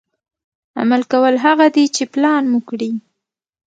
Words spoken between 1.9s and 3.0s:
چې پلان مو کړي.